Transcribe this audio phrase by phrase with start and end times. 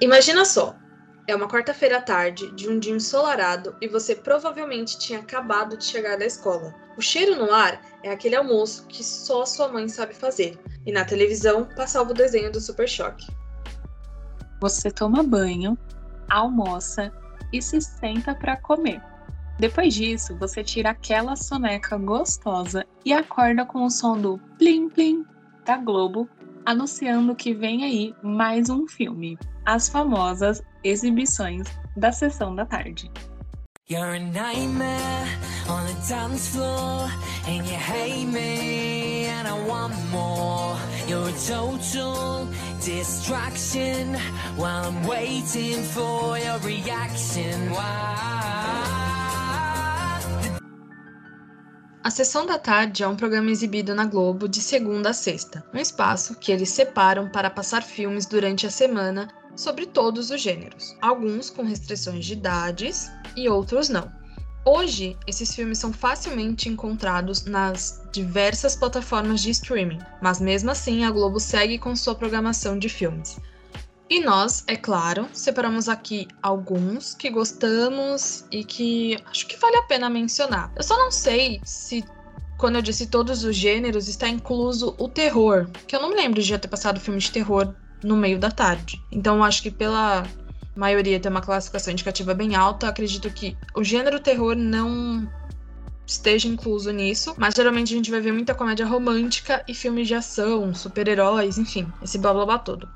[0.00, 0.76] Imagina só,
[1.26, 5.84] é uma quarta-feira à tarde de um dia ensolarado e você provavelmente tinha acabado de
[5.84, 6.72] chegar da escola.
[6.96, 11.04] O cheiro no ar é aquele almoço que só sua mãe sabe fazer, e na
[11.04, 13.26] televisão passava o desenho do Super Choque.
[14.60, 15.76] Você toma banho,
[16.28, 17.12] almoça
[17.52, 19.09] e se senta para comer.
[19.60, 25.22] Depois disso, você tira aquela soneca gostosa e acorda com o som do plim plim
[25.66, 26.26] da Globo,
[26.64, 33.10] anunciando que vem aí mais um filme, as famosas exibições da sessão da tarde.
[33.86, 35.28] You're a nightmare
[35.68, 37.10] on the dance floor
[37.46, 40.78] and you hate me and I want more.
[41.06, 42.48] You're a total
[42.82, 44.16] distraction
[44.56, 47.74] while I'm waiting for your reaction.
[52.02, 55.76] A Sessão da Tarde é um programa exibido na Globo de segunda a sexta, um
[55.76, 61.50] espaço que eles separam para passar filmes durante a semana sobre todos os gêneros, alguns
[61.50, 64.10] com restrições de idades e outros não.
[64.64, 71.10] Hoje, esses filmes são facilmente encontrados nas diversas plataformas de streaming, mas mesmo assim a
[71.10, 73.38] Globo segue com sua programação de filmes.
[74.10, 79.82] E nós, é claro, separamos aqui alguns que gostamos e que acho que vale a
[79.82, 80.72] pena mencionar.
[80.76, 82.04] Eu só não sei se
[82.58, 86.42] quando eu disse todos os gêneros, está incluso o terror, que eu não me lembro
[86.42, 87.72] de já ter passado filme de terror
[88.02, 89.00] no meio da tarde.
[89.12, 90.26] Então, acho que pela
[90.74, 95.30] maioria ter uma classificação indicativa bem alta, acredito que o gênero terror não
[96.04, 100.16] esteja incluso nisso, mas geralmente a gente vai ver muita comédia romântica e filmes de
[100.16, 102.88] ação, super-heróis, enfim, esse blá blá blá todo.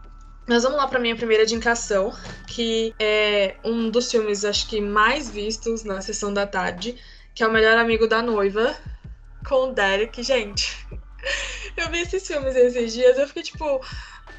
[0.47, 2.13] Mas vamos lá para minha primeira indicação,
[2.47, 6.97] que é um dos filmes acho que mais vistos na sessão da tarde,
[7.35, 8.77] que é o melhor amigo da noiva
[9.49, 10.87] com o Derek, gente.
[11.77, 13.81] Eu vi esses filmes esses dias, eu fiquei tipo,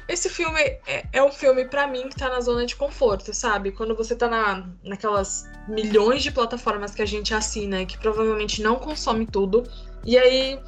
[0.08, 3.72] esse filme é, é um filme, para mim, que tá na zona de conforto, sabe?
[3.72, 8.62] Quando você tá na, naquelas milhões de plataformas que a gente assina e que provavelmente
[8.62, 9.64] não consome tudo.
[10.04, 10.60] E aí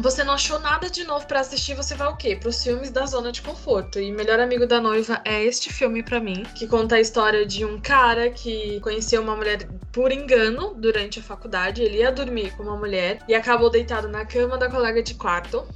[0.00, 2.34] você não achou nada de novo para assistir, você vai o quê?
[2.34, 4.00] Pros filmes da zona de conforto.
[4.00, 7.64] E Melhor Amigo da Noiva é este filme para mim, que conta a história de
[7.64, 11.82] um cara que conheceu uma mulher por engano durante a faculdade.
[11.82, 15.66] Ele ia dormir com uma mulher e acabou deitado na cama da colega de quarto.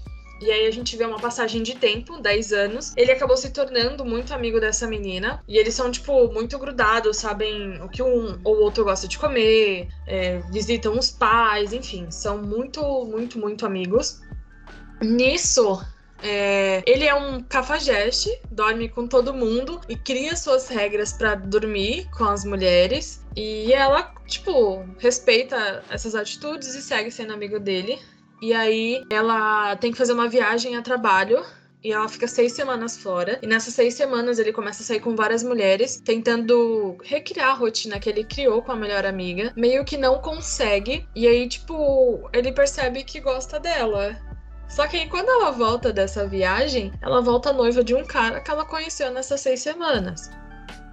[0.40, 2.92] E aí a gente vê uma passagem de tempo, 10 anos.
[2.96, 5.42] Ele acabou se tornando muito amigo dessa menina.
[5.46, 9.88] E eles são, tipo, muito grudados, sabem o que um ou outro gosta de comer,
[10.06, 14.20] é, visitam os pais, enfim, são muito, muito, muito amigos.
[15.00, 15.80] Nisso,
[16.22, 22.08] é, ele é um cafajeste, dorme com todo mundo e cria suas regras para dormir
[22.16, 23.22] com as mulheres.
[23.36, 27.98] E ela, tipo, respeita essas atitudes e segue sendo amigo dele.
[28.42, 31.44] E aí ela tem que fazer uma viagem a trabalho
[31.84, 33.38] e ela fica seis semanas fora.
[33.42, 38.00] E nessas seis semanas ele começa a sair com várias mulheres, tentando recriar a rotina
[38.00, 39.52] que ele criou com a melhor amiga.
[39.54, 41.06] Meio que não consegue.
[41.14, 44.16] E aí, tipo, ele percebe que gosta dela.
[44.66, 48.50] Só que aí, quando ela volta dessa viagem, ela volta noiva de um cara que
[48.50, 50.30] ela conheceu nessas seis semanas.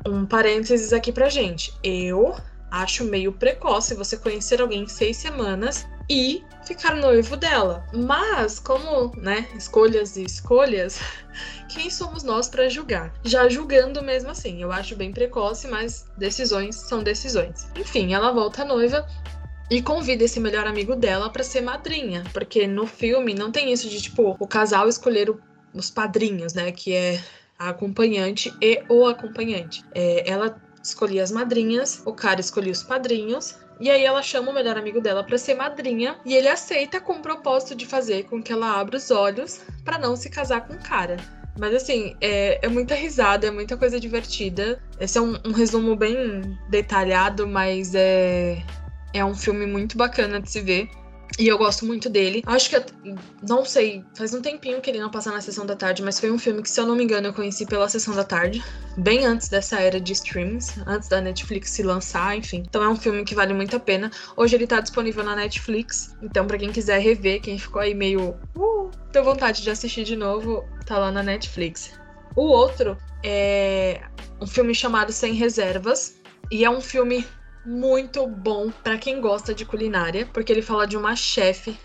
[0.06, 1.74] Um parênteses aqui pra gente.
[1.82, 2.36] Eu
[2.70, 7.86] acho meio precoce você conhecer alguém em seis semanas e ficar noivo dela.
[7.94, 11.00] Mas, como, né, escolhas e escolhas,
[11.70, 13.14] quem somos nós para julgar?
[13.24, 17.68] Já julgando mesmo assim, eu acho bem precoce, mas decisões são decisões.
[17.76, 19.06] Enfim, ela volta noiva
[19.70, 23.88] e convida esse melhor amigo dela para ser madrinha, porque no filme não tem isso
[23.88, 25.40] de tipo o casal escolher o,
[25.74, 27.22] os padrinhos, né, que é
[27.58, 29.84] a acompanhante e o acompanhante.
[29.96, 34.54] É, ela escolhia as madrinhas, o cara escolhia os padrinhos e aí ela chama o
[34.54, 38.42] melhor amigo dela para ser madrinha e ele aceita com o propósito de fazer com
[38.42, 41.18] que ela abra os olhos para não se casar com o cara.
[41.58, 44.80] Mas assim, é, é, muita risada, é muita coisa divertida.
[45.00, 48.64] Esse é um, um resumo bem detalhado, mas é,
[49.14, 50.88] é um filme muito bacana de se ver.
[51.40, 52.44] E eu gosto muito dele.
[52.46, 52.86] Acho que,
[53.48, 56.30] não sei, faz um tempinho que ele não passa na sessão da tarde, mas foi
[56.32, 58.64] um filme que, se eu não me engano, eu conheci pela sessão da tarde,
[58.98, 62.64] bem antes dessa era de streams, antes da Netflix se lançar, enfim.
[62.68, 64.12] Então é um filme que vale muito a pena.
[64.36, 68.36] Hoje ele tá disponível na Netflix, então para quem quiser rever, quem ficou aí meio,
[68.56, 71.92] uh, deu vontade de assistir de novo, tá lá na Netflix.
[72.36, 74.02] O outro é
[74.40, 77.26] um filme chamado Sem Reservas, e é um filme
[77.66, 81.78] muito bom para quem gosta de culinária, porque ele fala de uma chefe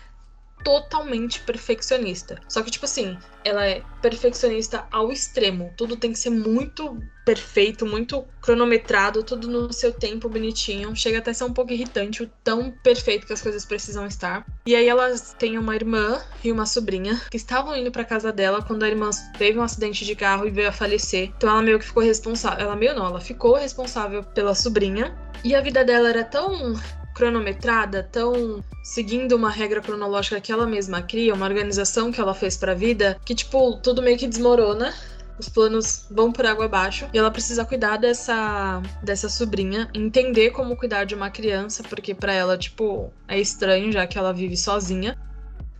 [0.67, 2.41] totalmente perfeccionista.
[2.45, 5.73] Só que, tipo assim, ela é perfeccionista ao extremo.
[5.77, 10.93] Tudo tem que ser muito perfeito, muito cronometrado, tudo no seu tempo bonitinho.
[10.93, 14.45] Chega até a ser um pouco irritante o tão perfeito que as coisas precisam estar.
[14.65, 18.61] E aí elas têm uma irmã e uma sobrinha que estavam indo para casa dela
[18.61, 21.31] quando a irmã teve um acidente de carro e veio a falecer.
[21.37, 22.65] Então ela meio que ficou responsável.
[22.65, 25.17] Ela meio não, ela ficou responsável pela sobrinha.
[25.45, 26.75] E a vida dela era tão
[27.17, 32.55] cronometrada, tão seguindo uma regra cronológica que ela mesma cria, uma organização que ela fez
[32.55, 34.93] para a vida, que tipo, tudo meio que desmorona.
[35.39, 40.75] Os planos vão por água abaixo e ela precisa cuidar dessa dessa sobrinha, entender como
[40.75, 45.15] cuidar de uma criança, porque para ela, tipo, é estranho já que ela vive sozinha.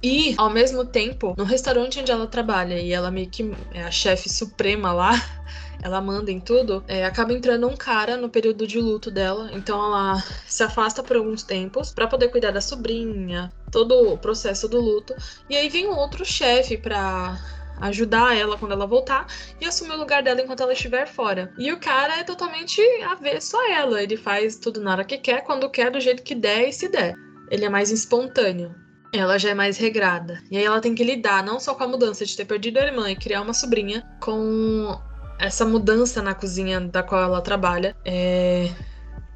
[0.01, 3.89] E, ao mesmo tempo, no restaurante onde ela trabalha, e ela meio que é a
[3.89, 5.11] chefe suprema lá,
[5.81, 9.50] ela manda em tudo, é, acaba entrando um cara no período de luto dela.
[9.53, 14.68] Então ela se afasta por alguns tempos para poder cuidar da sobrinha, todo o processo
[14.68, 15.15] do luto.
[15.50, 17.38] E aí vem um outro chefe para
[17.79, 19.27] ajudar ela quando ela voltar
[19.62, 21.53] e assumir o lugar dela enquanto ela estiver fora.
[21.57, 24.01] E o cara é totalmente avesso a ela.
[24.01, 26.89] Ele faz tudo na hora que quer, quando quer, do jeito que der e se
[26.89, 27.13] der.
[27.50, 28.75] Ele é mais espontâneo.
[29.13, 30.41] Ela já é mais regrada.
[30.51, 32.85] E aí ela tem que lidar não só com a mudança de ter perdido a
[32.85, 35.00] irmã e criar uma sobrinha, com
[35.39, 37.95] essa mudança na cozinha da qual ela trabalha.
[38.03, 38.69] É,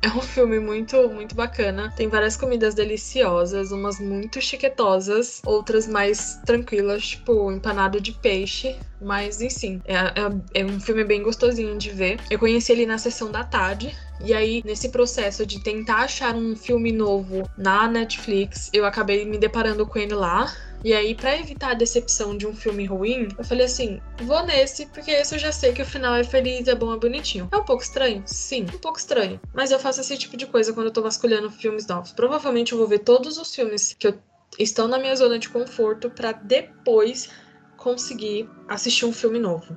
[0.01, 1.91] é um filme muito, muito bacana.
[1.95, 8.75] Tem várias comidas deliciosas, umas muito chiquetosas, outras mais tranquilas, tipo empanado de peixe.
[8.99, 12.19] Mas, enfim, é, é, é, um filme bem gostosinho de ver.
[12.29, 13.95] Eu conheci ele na sessão da tarde.
[14.19, 19.37] E aí, nesse processo de tentar achar um filme novo na Netflix, eu acabei me
[19.37, 20.51] deparando com ele lá.
[20.83, 24.87] E aí, para evitar a decepção de um filme ruim, eu falei assim: vou nesse,
[24.87, 27.47] porque esse eu já sei que o final é feliz, é bom, é bonitinho.
[27.51, 28.23] É um pouco estranho?
[28.25, 29.39] Sim, um pouco estranho.
[29.53, 32.11] Mas eu faço esse tipo de coisa quando eu tô vasculhando filmes novos.
[32.11, 34.13] Provavelmente eu vou ver todos os filmes que
[34.57, 37.29] estão na minha zona de conforto para depois
[37.77, 39.75] conseguir assistir um filme novo.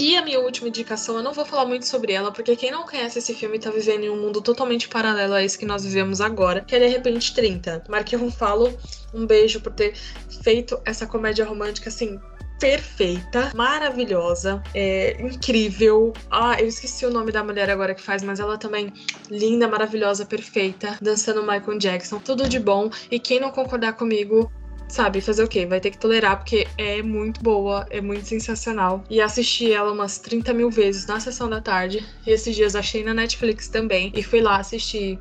[0.00, 2.84] E a minha última indicação, eu não vou falar muito sobre ela, porque quem não
[2.84, 6.22] conhece esse filme tá vivendo em um mundo totalmente paralelo a esse que nós vivemos
[6.22, 7.84] agora, que é De Repente 30.
[7.86, 8.74] Marquei um falo,
[9.12, 9.94] um beijo por ter
[10.42, 12.18] feito essa comédia romântica assim
[12.58, 16.14] perfeita, maravilhosa, é, incrível.
[16.30, 18.90] Ah, eu esqueci o nome da mulher agora que faz, mas ela também
[19.30, 22.88] linda, maravilhosa, perfeita, dançando Michael Jackson, tudo de bom.
[23.10, 24.50] E quem não concordar comigo,
[24.90, 25.66] sabe, fazer o quê?
[25.66, 29.04] Vai ter que tolerar, porque é muito boa, é muito sensacional.
[29.08, 32.06] E assisti ela umas 30 mil vezes na sessão da tarde.
[32.26, 34.12] E esses dias achei na Netflix também.
[34.14, 35.18] E fui lá assistir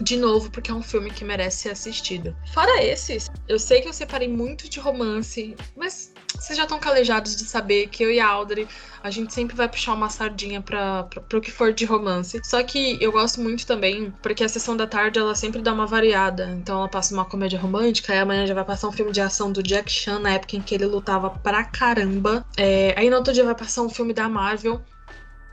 [0.00, 2.36] de novo, porque é um filme que merece ser assistido.
[2.52, 7.36] Fora esses, eu sei que eu separei muito de romance, mas vocês já estão calejados
[7.36, 8.68] de saber que eu e a Audrey,
[9.02, 12.40] a gente sempre vai puxar uma sardinha para o que for de romance.
[12.44, 15.86] Só que eu gosto muito também, porque a sessão da tarde ela sempre dá uma
[15.86, 16.50] variada.
[16.60, 19.52] Então ela passa uma comédia romântica, e amanhã já vai passar um filme de ação
[19.52, 22.44] do Jack Chan, na época em que ele lutava pra caramba.
[22.56, 24.80] É, aí no outro dia vai passar um filme da Marvel.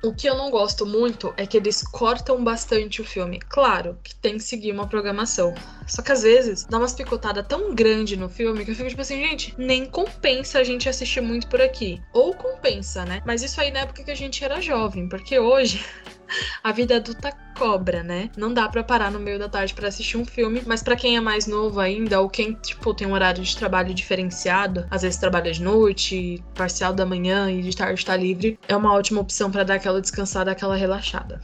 [0.04, 3.40] O que eu não gosto muito é que eles cortam bastante o filme.
[3.40, 5.54] Claro que tem que seguir uma programação.
[5.88, 9.02] Só que às vezes dá umas picotadas tão grande no filme que eu fico tipo
[9.02, 12.02] assim, gente, nem compensa a gente assistir muito por aqui.
[12.14, 13.22] Ou compensa, né?
[13.24, 15.86] Mas isso aí na época que a gente era jovem, porque hoje
[16.64, 18.30] a vida adulta cobra, né?
[18.36, 21.16] Não dá para parar no meio da tarde para assistir um filme, mas para quem
[21.16, 25.20] é mais novo ainda ou quem, tipo, tem um horário de trabalho diferenciado, às vezes
[25.20, 29.52] trabalha de noite, parcial da manhã e de tarde tá livre, é uma ótima opção
[29.52, 31.42] para dar aquela descansada, aquela relaxada.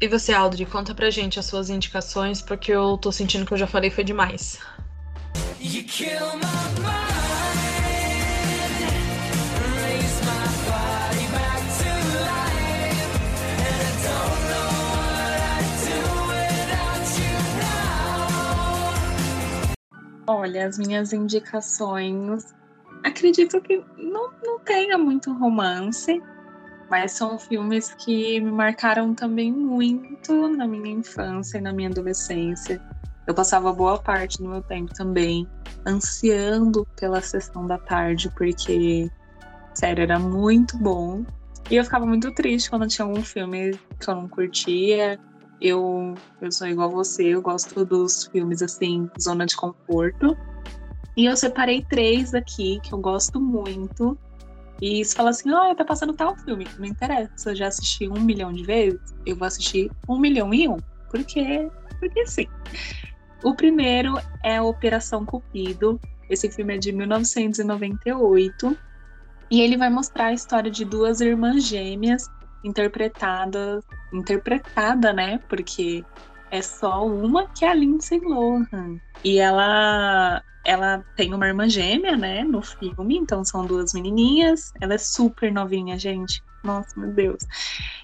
[0.00, 3.58] E você, Audrey, conta pra gente as suas indicações, porque eu tô sentindo que eu
[3.58, 4.58] já falei foi demais.
[5.60, 7.19] You kill my mind.
[20.26, 22.54] Olha, as minhas indicações.
[23.04, 26.22] Acredito que não, não tenha muito romance,
[26.90, 32.80] mas são filmes que me marcaram também muito na minha infância e na minha adolescência.
[33.26, 35.48] Eu passava boa parte do meu tempo também
[35.86, 39.10] ansiando pela sessão da tarde, porque,
[39.74, 41.24] sério, era muito bom.
[41.70, 45.18] E eu ficava muito triste quando tinha algum filme que eu não curtia
[45.60, 50.36] eu, eu sou igual você, eu gosto dos filmes assim, zona de conforto.
[51.16, 54.18] E eu separei três aqui que eu gosto muito.
[54.80, 58.20] E se fala assim, olha, tá passando tal filme, não interessa, eu já assisti um
[58.20, 60.78] milhão de vezes, eu vou assistir um milhão e um.
[61.10, 62.46] Porque, porque sim.
[63.42, 66.00] O primeiro é Operação Cupido.
[66.28, 68.76] Esse filme é de 1998.
[69.50, 72.24] E ele vai mostrar a história de duas irmãs gêmeas
[72.62, 75.40] interpretada, interpretada, né?
[75.48, 76.04] Porque
[76.50, 79.00] é só uma que é a Lindsay Lohan.
[79.24, 84.72] E ela ela tem uma irmã gêmea, né, no filme, então são duas menininhas.
[84.80, 86.42] Ela é super novinha, gente.
[86.62, 87.38] Nossa, meu Deus.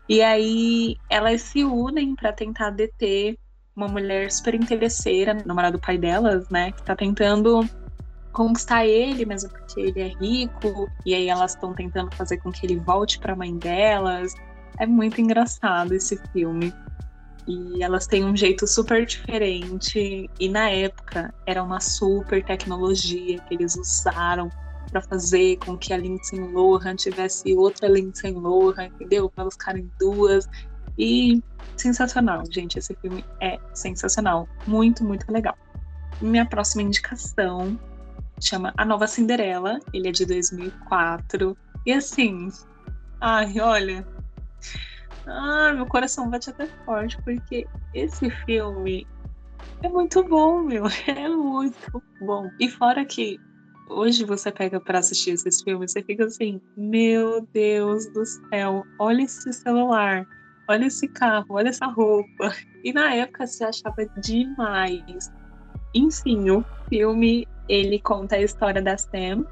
[0.09, 3.39] E aí elas se unem para tentar deter
[3.75, 7.69] uma mulher super interesseira, namorada do pai delas, né, que tá tentando
[8.33, 12.67] conquistar ele, mesmo porque ele é rico, e aí elas estão tentando fazer com que
[12.67, 14.35] ele volte para a mãe delas.
[14.79, 16.73] É muito engraçado esse filme.
[17.47, 20.29] E elas têm um jeito super diferente.
[20.39, 24.51] E na época era uma super tecnologia que eles usaram
[24.91, 29.31] para fazer com que a Lindsay Lohan tivesse outra Lindsay Lohan, entendeu?
[29.31, 30.49] Para elas ficarem duas.
[30.99, 31.43] E
[31.77, 32.79] sensacional, gente.
[32.79, 34.49] Esse filme é sensacional.
[34.67, 35.57] Muito, muito legal.
[36.21, 37.79] Minha próxima indicação
[38.41, 39.79] chama A Nova Cinderela.
[39.93, 41.57] Ele é de 2004.
[41.85, 42.49] E assim,
[43.21, 44.07] ai, olha,
[45.27, 49.07] ah, meu coração bate até forte, porque esse filme
[49.83, 50.85] é muito bom, meu.
[51.09, 52.51] É muito bom.
[52.61, 53.39] E fora que
[53.89, 59.23] hoje você pega para assistir esses filmes, você fica assim, meu Deus do céu, olha
[59.23, 60.27] esse celular,
[60.69, 62.53] olha esse carro, olha essa roupa.
[62.85, 65.31] E na época você achava demais.
[65.95, 69.45] Enfim, o filme ele conta a história da Sam,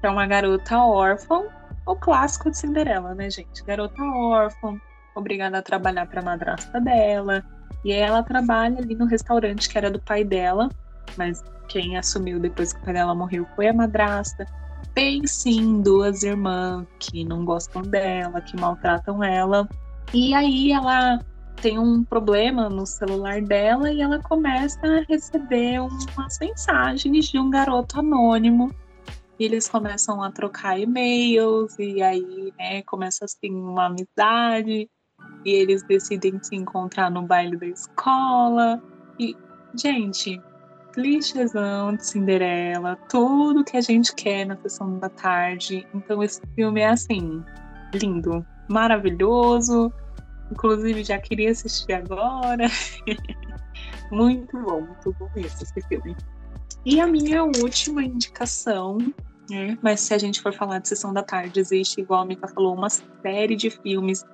[0.00, 1.42] que é uma garota órfã,
[1.86, 3.64] o clássico de Cinderela, né, gente?
[3.64, 4.80] Garota órfã,
[5.14, 7.44] obrigada a trabalhar para a madrasta dela.
[7.84, 10.68] E aí ela trabalha ali no restaurante que era do pai dela,
[11.16, 14.46] mas quem assumiu depois que o pai dela morreu foi a madrasta.
[14.94, 19.68] Tem sim duas irmãs que não gostam dela, que maltratam ela.
[20.12, 21.18] E aí ela
[21.60, 27.50] tem um problema no celular dela e ela começa a receber umas mensagens de um
[27.50, 28.70] garoto anônimo.
[29.38, 34.88] E eles começam a trocar e-mails e aí, né, começa assim uma amizade
[35.44, 38.82] e eles decidem se encontrar no baile da escola.
[39.18, 39.36] E,
[39.74, 40.40] gente,
[40.92, 45.86] clichêzão de Cinderela, tudo que a gente quer na sessão da tarde.
[45.94, 47.42] Então esse filme é assim,
[47.94, 49.92] lindo, maravilhoso.
[50.50, 52.66] Inclusive já queria assistir agora.
[54.12, 56.16] muito bom, muito bom mesmo esse filme.
[56.84, 58.98] E a minha última indicação,
[59.48, 59.78] né?
[59.82, 62.74] Mas se a gente for falar de sessão da tarde, existe, igual a Mika falou,
[62.74, 64.24] uma série de filmes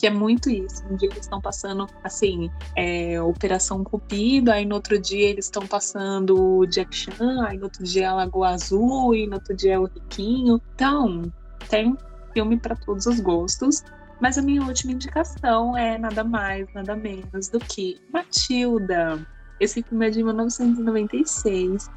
[0.00, 0.82] que é muito isso.
[0.90, 5.66] Um dia eles estão passando, assim, é, Operação Cupido, aí no outro dia eles estão
[5.66, 9.78] passando Jack Chan, aí no outro dia é Lagoa Azul, e no outro dia é
[9.78, 10.58] o Riquinho.
[10.74, 11.30] Então,
[11.68, 11.94] tem
[12.32, 13.84] filme para todos os gostos.
[14.18, 19.20] Mas a minha última indicação é nada mais, nada menos do que Matilda.
[19.58, 21.90] Esse filme é de 1996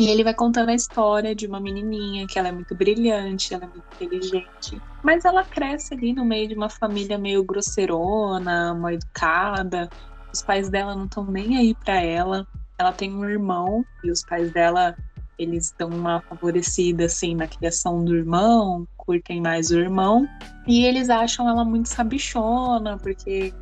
[0.00, 3.64] e ele vai contando a história de uma menininha que ela é muito brilhante, ela
[3.64, 8.92] é muito inteligente, mas ela cresce ali no meio de uma família meio grosseirona, mal
[8.92, 9.90] educada.
[10.32, 12.46] Os pais dela não estão nem aí para ela.
[12.78, 14.96] Ela tem um irmão e os pais dela
[15.38, 20.26] eles dão uma favorecida assim na criação do irmão, curtem mais o irmão
[20.66, 23.52] e eles acham ela muito sabichona porque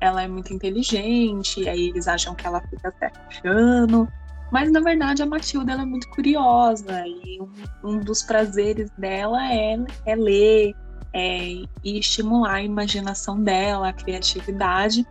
[0.00, 4.08] ela é muito inteligente, aí eles acham que ela fica até achando
[4.50, 9.78] mas na verdade a Matilda é muito curiosa e um, um, dos prazeres dela é,
[10.06, 10.74] é ler
[11.12, 15.06] é, e estimular a imaginação dela, a criatividade.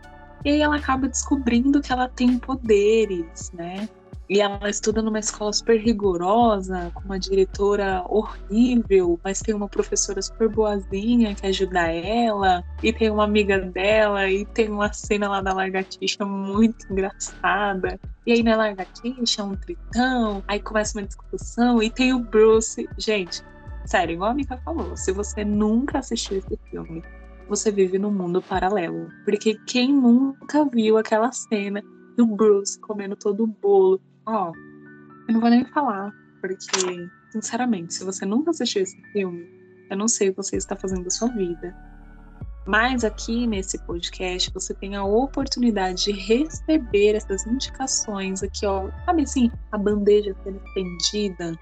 [0.45, 3.89] E aí ela acaba descobrindo que ela tem poderes, né?
[4.29, 10.21] E ela estuda numa escola super rigorosa, com uma diretora horrível, mas tem uma professora
[10.21, 15.39] super boazinha que ajuda ela, e tem uma amiga dela, e tem uma cena lá
[15.39, 17.97] da lagartixa muito engraçada.
[18.25, 22.85] E aí na lagartixa, um tritão, aí começa uma discussão, e tem o Bruce.
[22.97, 23.41] Gente,
[23.85, 27.01] sério, igual a Mika falou, se você nunca assistiu esse filme,
[27.47, 29.07] você vive num mundo paralelo.
[29.23, 31.81] Porque quem nunca viu aquela cena
[32.17, 34.51] do Bruce comendo todo o bolo Ó,
[35.27, 39.47] eu não vou nem falar, porque, sinceramente, se você nunca assistiu esse filme,
[39.89, 41.73] eu não sei o que você está fazendo da sua vida.
[42.65, 48.89] Mas aqui nesse podcast você tem a oportunidade de receber essas indicações aqui, ó.
[49.05, 51.57] Sabe assim, a bandeja sendo estendida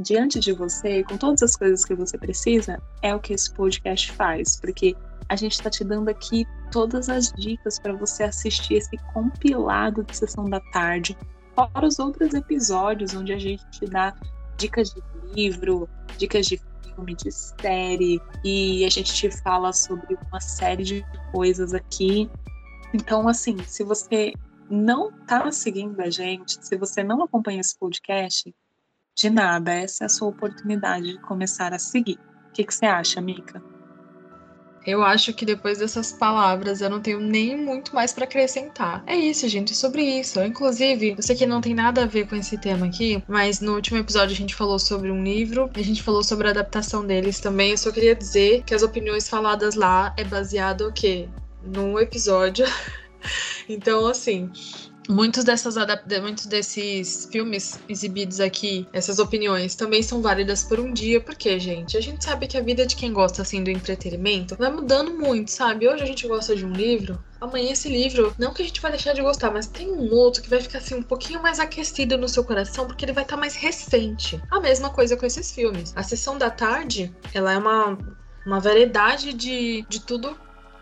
[0.00, 4.10] diante de você, com todas as coisas que você precisa, é o que esse podcast
[4.12, 4.58] faz.
[4.58, 4.96] Porque
[5.28, 10.16] a gente está te dando aqui todas as dicas para você assistir esse compilado de
[10.16, 11.14] sessão da tarde
[11.58, 14.14] fora os outros episódios onde a gente te dá
[14.56, 15.02] dicas de
[15.34, 21.06] livro, dicas de filme, de série, e a gente te fala sobre uma série de
[21.32, 22.30] coisas aqui.
[22.94, 24.32] Então, assim, se você
[24.70, 28.54] não tá seguindo a gente, se você não acompanha esse podcast,
[29.16, 32.18] de nada, essa é a sua oportunidade de começar a seguir.
[32.48, 33.60] O que, que você acha, Mica?
[34.88, 39.02] Eu acho que depois dessas palavras eu não tenho nem muito mais para acrescentar.
[39.06, 40.42] É isso, gente, sobre isso.
[40.42, 43.74] Inclusive, eu sei que não tem nada a ver com esse tema aqui, mas no
[43.74, 47.38] último episódio a gente falou sobre um livro, a gente falou sobre a adaptação deles
[47.38, 47.72] também.
[47.72, 51.28] Eu só queria dizer que as opiniões faladas lá é baseado o quê?
[51.62, 52.64] No episódio.
[53.68, 54.50] então, assim,
[55.08, 55.74] muitos dessas
[56.20, 61.96] muitos desses filmes exibidos aqui, essas opiniões também são válidas por um dia, porque, gente,
[61.96, 65.50] a gente sabe que a vida de quem gosta assim do entretenimento vai mudando muito,
[65.50, 65.88] sabe?
[65.88, 68.90] Hoje a gente gosta de um livro, amanhã esse livro, não que a gente vai
[68.90, 72.18] deixar de gostar, mas tem um outro que vai ficar assim um pouquinho mais aquecido
[72.18, 74.40] no seu coração, porque ele vai estar tá mais recente.
[74.50, 75.92] A mesma coisa com esses filmes.
[75.96, 77.96] A sessão da tarde, ela é uma
[78.46, 80.34] uma variedade de, de tudo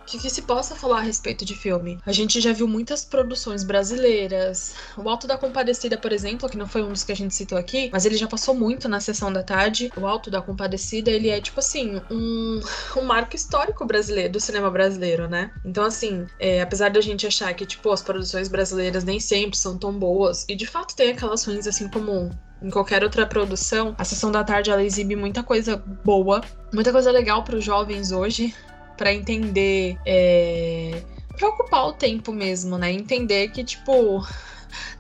[0.07, 1.99] que, que se possa falar a respeito de filme.
[2.07, 4.75] A gente já viu muitas produções brasileiras.
[4.97, 7.59] O Alto da Compadecida, por exemplo, que não foi um dos que a gente citou
[7.59, 9.91] aqui, mas ele já passou muito na sessão da tarde.
[9.97, 12.61] O Alto da Compadecida, ele é tipo assim, um,
[12.97, 15.51] um marco histórico brasileiro, do cinema brasileiro, né?
[15.65, 19.77] Então, assim, é, apesar da gente achar que, tipo, as produções brasileiras nem sempre são
[19.77, 22.31] tão boas, e de fato tem aquelas ruins, assim como
[22.63, 26.41] em qualquer outra produção, a sessão da tarde ela exibe muita coisa boa,
[26.73, 28.55] muita coisa legal para os jovens hoje
[28.97, 29.99] para entender.
[30.05, 31.03] É,
[31.37, 32.91] pra ocupar o tempo mesmo, né?
[32.91, 34.27] Entender que, tipo,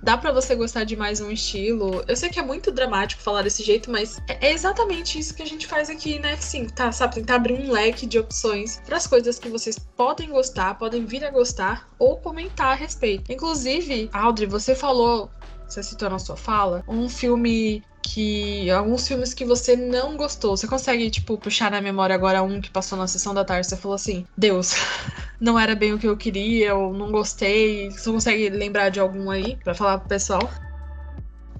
[0.02, 2.04] dá para você gostar de mais um estilo.
[2.06, 5.46] Eu sei que é muito dramático falar desse jeito, mas é exatamente isso que a
[5.46, 6.92] gente faz aqui na F5, tá?
[6.92, 7.16] Sabe?
[7.16, 11.24] Tentar abrir um leque de opções para as coisas que vocês podem gostar, podem vir
[11.24, 13.32] a gostar ou comentar a respeito.
[13.32, 15.30] Inclusive, Audrey, você falou
[15.68, 18.70] você citou na sua fala, um filme que.
[18.70, 20.56] Alguns filmes que você não gostou.
[20.56, 23.66] Você consegue, tipo, puxar na memória agora um que passou na sessão da tarde?
[23.66, 24.74] Você falou assim: Deus,
[25.40, 27.90] não era bem o que eu queria, ou não gostei.
[27.90, 30.48] Você consegue lembrar de algum aí pra falar pro pessoal?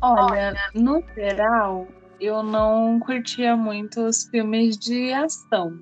[0.01, 1.89] Olha, no geral,
[2.21, 5.73] eu não curtia muito os filmes de ação.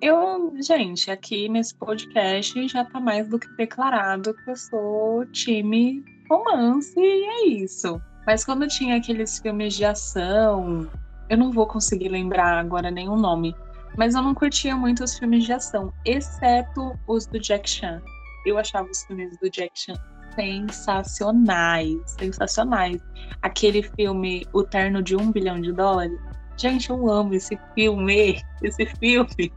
[0.00, 6.04] Eu, gente, aqui nesse podcast já tá mais do que declarado que eu sou time
[6.28, 8.00] romance e é isso.
[8.26, 10.88] Mas quando tinha aqueles filmes de ação,
[11.28, 13.54] eu não vou conseguir lembrar agora nenhum nome,
[13.96, 18.00] mas eu não curtia muito os filmes de ação, exceto os do Jack Chan.
[18.46, 19.94] Eu achava os filmes do Jack Chan
[20.34, 23.00] sensacionais, sensacionais.
[23.42, 26.18] Aquele filme O Terno de Um Bilhão de Dólares.
[26.56, 28.40] Gente, eu amo esse filme.
[28.62, 29.52] Esse filme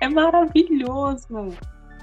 [0.00, 1.26] é maravilhoso.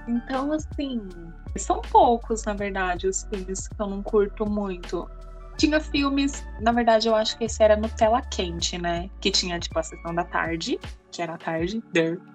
[0.08, 1.08] Então, assim,
[1.56, 5.10] são poucos, na verdade, os filmes que eu não curto muito.
[5.58, 9.10] Tinha filmes, na verdade, eu acho que esse era no Tela Quente, né?
[9.20, 10.80] Que tinha, tipo, a sessão da tarde,
[11.12, 11.84] que era a tarde,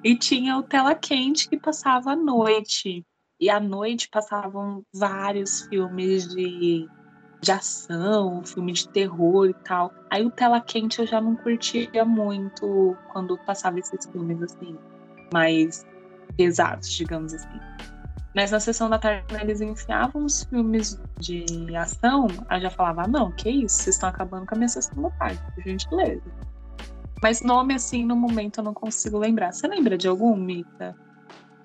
[0.02, 3.06] e tinha o Tela Quente que passava à noite.
[3.40, 6.88] E à noite passavam vários filmes de,
[7.40, 9.92] de ação, filme de terror e tal.
[10.10, 14.76] Aí o Tela Quente eu já não curtia muito quando passava esses filmes, assim,
[15.32, 15.84] mais
[16.36, 17.60] pesados, digamos assim.
[18.34, 23.08] Mas na sessão da tarde eles enfiavam os filmes de ação, aí já falava, ah,
[23.08, 26.22] não, que isso, vocês estão acabando com a minha sessão da tarde, por gentileza.
[27.22, 29.52] Mas nome assim, no momento eu não consigo lembrar.
[29.52, 30.96] Você lembra de algum, Mita?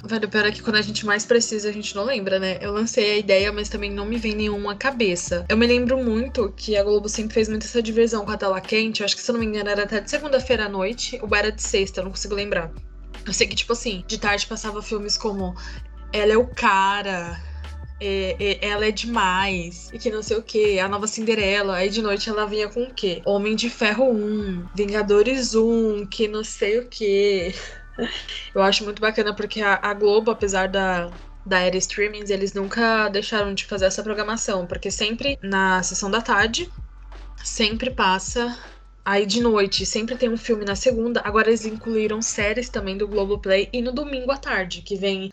[0.04, 2.60] Velho, pior é que quando a gente mais precisa, a gente não lembra, né?
[2.62, 5.44] Eu lancei a ideia, mas também não me vem nenhuma cabeça.
[5.50, 8.62] Eu me lembro muito que a Globo sempre fez muito essa diversão com a tela
[8.62, 9.02] quente.
[9.02, 11.36] Eu acho que, se eu não me engano, era até de segunda-feira à noite, ou
[11.36, 12.72] era de sexta, não consigo lembrar.
[13.26, 15.56] Eu sei que, tipo assim, de tarde passava filmes como
[16.12, 17.42] ela é o cara.
[18.00, 21.78] É, é, ela é demais, e que não sei o que, a nova Cinderela.
[21.78, 23.24] Aí de noite ela vinha com o quê?
[23.26, 27.56] Homem de Ferro 1, Vingadores 1, que não sei o que.
[28.54, 31.12] Eu acho muito bacana porque a, a Globo, apesar da,
[31.44, 36.22] da era streamings, eles nunca deixaram de fazer essa programação, porque sempre na sessão da
[36.22, 36.70] tarde,
[37.44, 38.56] sempre passa
[39.08, 41.22] Aí de noite sempre tem um filme na segunda.
[41.24, 45.32] Agora eles incluíram séries também do Globoplay e no domingo à tarde, que vem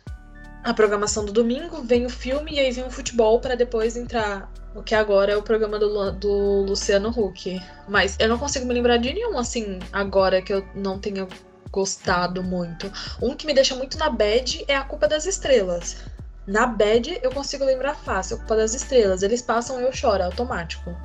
[0.65, 4.51] a programação do domingo, vem o filme e aí vem o futebol para depois entrar
[4.75, 7.61] o que agora é o programa do, do Luciano Huck.
[7.87, 11.29] Mas eu não consigo me lembrar de nenhum assim agora que eu não tenha
[11.71, 12.91] gostado muito.
[13.21, 15.99] Um que me deixa muito na bad é A Culpa das Estrelas.
[16.47, 19.23] Na bad eu consigo lembrar fácil, A Culpa das Estrelas.
[19.23, 20.97] Eles passam e eu choro, é automático.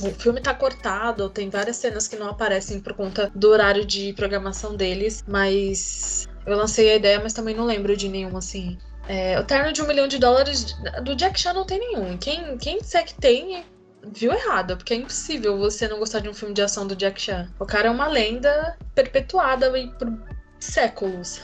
[0.00, 4.12] O filme tá cortado, tem várias cenas que não aparecem por conta do horário de
[4.12, 8.78] programação deles, mas eu lancei a ideia, mas também não lembro de nenhum, assim.
[9.06, 12.16] É, o terno de um milhão de dólares do Jack Chan não tem nenhum.
[12.16, 13.64] Quem, quem disser que tem,
[14.02, 17.20] viu errado, porque é impossível você não gostar de um filme de ação do Jack
[17.20, 17.48] Chan.
[17.58, 20.12] O cara é uma lenda perpetuada por
[20.60, 21.40] séculos.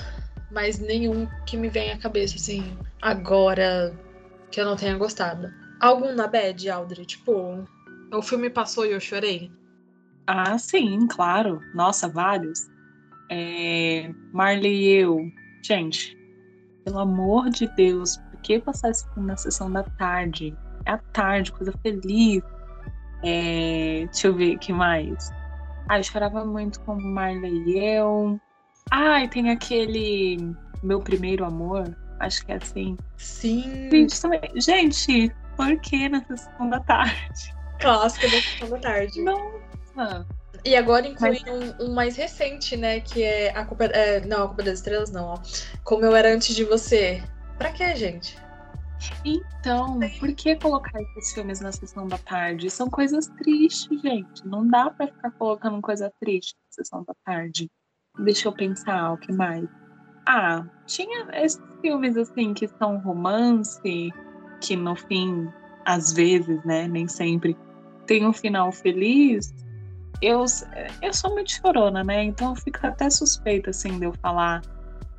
[0.51, 3.99] Mas nenhum que me vem à cabeça, assim, agora
[4.51, 5.53] que eu não tenha gostado.
[5.81, 7.05] Algum na bad, Audrey?
[7.05, 7.67] Tipo,
[8.13, 9.51] o filme passou e eu chorei?
[10.27, 11.61] Ah, sim, claro.
[11.75, 12.74] Nossa, vários
[13.31, 15.19] é, Marley e eu,
[15.65, 16.15] Gente,
[16.85, 20.55] pelo amor de Deus, por que passar esse filme na sessão da tarde?
[20.85, 22.43] É a tarde, coisa feliz.
[23.25, 25.31] É, deixa eu ver o que mais.
[25.89, 28.39] Ah, eu chorava muito com Marley e eu.
[28.91, 31.97] Ah, e tem aquele Meu Primeiro Amor.
[32.21, 32.99] Acho que é assim.
[33.17, 33.89] Sim.
[33.91, 34.61] Gente, também.
[34.61, 37.55] Gente, por que na sessão da tarde?
[37.81, 39.23] Clássico da sessão da tarde.
[39.23, 40.27] Nossa.
[40.65, 41.79] E agora incluem Mas...
[41.81, 43.01] um, um, mais recente, né?
[43.01, 43.85] Que é a culpa.
[43.85, 45.39] É, não, a culpa das estrelas, não, ó.
[45.83, 47.23] Como eu era antes de você.
[47.59, 48.37] Pra que, gente?
[49.25, 52.71] Então, por que colocar esses filmes na sessão da tarde?
[52.71, 54.47] São coisas tristes, gente.
[54.47, 57.71] Não dá pra ficar colocando coisa triste na sessão da tarde.
[58.19, 59.69] Deixa eu pensar, o que mais?
[60.27, 64.11] Ah, tinha esses filmes assim que são romance,
[64.61, 65.49] que no fim,
[65.85, 67.57] às vezes, né, nem sempre,
[68.07, 69.53] tem um final feliz.
[70.23, 70.45] Eu,
[71.03, 72.25] eu sou muito chorona, né?
[72.25, 74.63] Então eu fico até suspeita assim de eu falar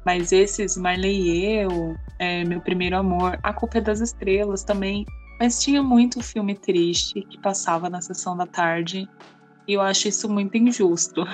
[0.05, 5.03] mas esses Marley e eu, é, Meu Primeiro Amor, A Culpa é das Estrelas também.
[5.39, 9.09] Mas tinha muito filme triste que passava na sessão da tarde.
[9.67, 11.25] E eu acho isso muito injusto.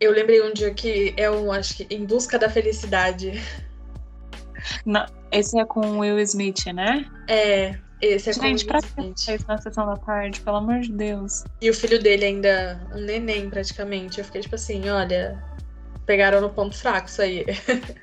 [0.00, 3.32] Eu lembrei um dia que é um, acho que Em Busca da Felicidade.
[4.84, 7.04] Não, esse é com Will Smith, né?
[7.28, 11.44] É, esse é Gente, pra que isso na sessão da tarde, pelo amor de Deus.
[11.60, 14.18] E o filho dele ainda, um neném praticamente.
[14.18, 15.42] Eu fiquei tipo assim, olha,
[16.08, 17.44] pegaram no ponto fraco isso aí.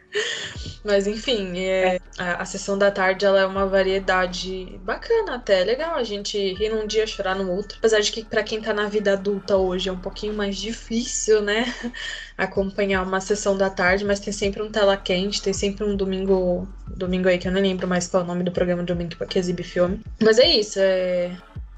[0.85, 5.95] Mas enfim, é, a, a, sessão da tarde ela é uma variedade bacana até, legal
[5.95, 7.79] a gente rir num dia, chorar no outro.
[7.79, 11.41] Apesar de que para quem tá na vida adulta hoje é um pouquinho mais difícil,
[11.41, 11.65] né?
[12.37, 16.67] Acompanhar uma sessão da tarde, mas tem sempre um tela quente, tem sempre um domingo,
[16.85, 19.15] domingo aí que eu não lembro mais qual é o nome do programa de domingo
[19.27, 19.99] que exibe filme.
[20.21, 21.35] Mas é isso, é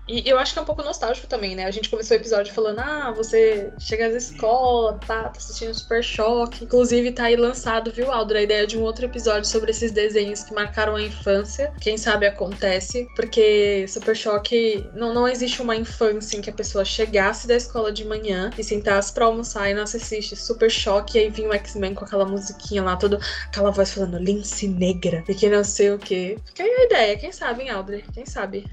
[0.08, 1.66] e eu acho que é um pouco nostálgico também, né?
[1.66, 6.04] A gente começou o episódio falando, ah, você chega da escola, tá, tá assistindo Super
[6.04, 6.64] Choque.
[6.64, 10.44] Inclusive, tá aí lançado, viu, Aldra, a ideia de um outro episódio sobre esses desenhos
[10.44, 11.74] que marcaram a infância.
[11.82, 16.86] Quem sabe acontece, porque Super Choque não, não existe uma infância em que a pessoa
[16.86, 21.22] chegasse da escola de manhã e sentasse pra almoçar e não assistisse Super Choque, e
[21.22, 25.34] aí vinha o X-Men com aquela musiquinha lá, toda aquela voz falando lince negra, e
[25.34, 26.38] que não sei o quê.
[26.46, 28.02] Fica aí a ideia, quem sabe, hein, Aldra?
[28.14, 28.66] Quem sabe?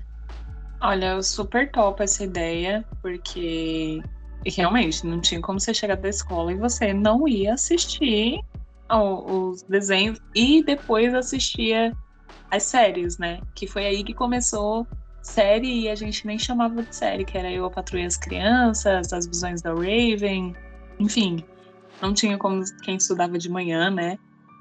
[0.85, 4.03] Olha, eu super topo essa ideia, porque
[4.45, 8.39] realmente não tinha como você chegar da escola e você não ia assistir
[8.91, 11.91] os desenhos e depois assistia
[12.51, 13.41] as séries, né?
[13.55, 14.87] Que foi aí que começou
[15.23, 19.11] série e a gente nem chamava de série, que era eu, a Patrulha as Crianças,
[19.11, 20.55] as Visões da Raven,
[21.01, 21.43] enfim.
[22.03, 24.19] Não tinha como quem estudava de manhã, né?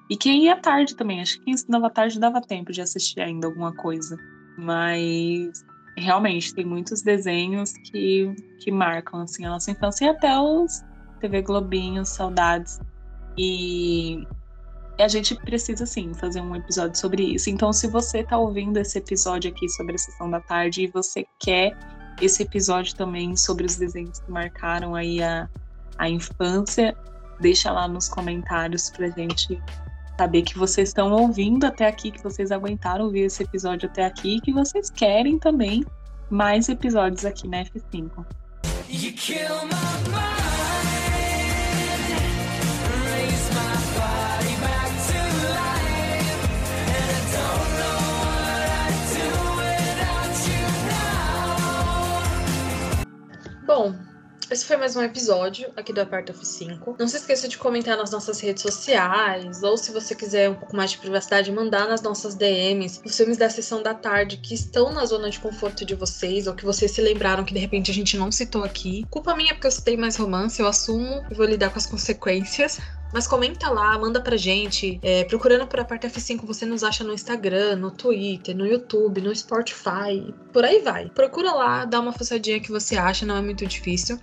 [0.09, 1.19] E quem ia tarde também.
[1.19, 4.17] Acho que quem estudava tarde dava tempo de assistir ainda alguma coisa.
[4.57, 5.65] Mas
[5.97, 10.83] realmente tem muitos desenhos que, que marcam assim a nossa infância e até os
[11.19, 12.79] TV Globinho, saudades.
[13.37, 14.27] E
[14.99, 17.49] a gente precisa sim fazer um episódio sobre isso.
[17.49, 21.25] Então, se você está ouvindo esse episódio aqui sobre a sessão da tarde e você
[21.39, 21.77] quer
[22.21, 25.49] esse episódio também sobre os desenhos que marcaram aí a,
[25.97, 26.95] a infância,
[27.39, 29.59] deixa lá nos comentários pra gente
[30.17, 34.39] saber que vocês estão ouvindo até aqui, que vocês aguentaram ouvir esse episódio até aqui,
[34.41, 35.83] que vocês querem também
[36.29, 38.25] mais episódios aqui na F5.
[54.53, 56.95] Esse foi mais um episódio aqui do Aperta F5.
[56.99, 60.75] Não se esqueça de comentar nas nossas redes sociais, ou se você quiser um pouco
[60.75, 64.93] mais de privacidade, mandar nas nossas DMs os filmes da sessão da tarde que estão
[64.93, 67.93] na zona de conforto de vocês, ou que vocês se lembraram que de repente a
[67.95, 69.03] gente não citou aqui.
[69.09, 72.79] Culpa minha porque eu citei mais romance, eu assumo e vou lidar com as consequências.
[73.11, 74.99] Mas comenta lá, manda pra gente.
[75.01, 79.35] É, procurando por Aperta F5, você nos acha no Instagram, no Twitter, no YouTube, no
[79.35, 81.09] Spotify, por aí vai.
[81.09, 84.19] Procura lá, dá uma fuçadinha que você acha, não é muito difícil.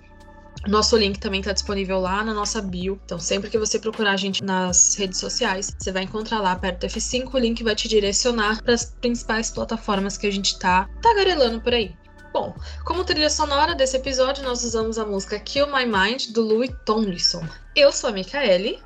[0.67, 2.99] Nosso link também está disponível lá na nossa bio.
[3.03, 6.81] Então, sempre que você procurar a gente nas redes sociais, você vai encontrar lá perto
[6.81, 7.33] do F5.
[7.33, 11.73] O link vai te direcionar para as principais plataformas que a gente está tagarelando por
[11.73, 11.95] aí.
[12.31, 16.71] Bom, como trilha sonora desse episódio, nós usamos a música Kill My Mind do Louis
[16.85, 17.45] Tomlinson.
[17.75, 18.79] Eu sou a Micaele.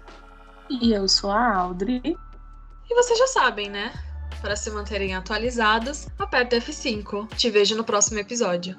[0.69, 2.01] E eu sou a Audrey.
[2.03, 3.93] E vocês já sabem, né?
[4.41, 7.35] Para se manterem atualizados, aperta F5.
[7.35, 8.75] Te vejo no próximo episódio.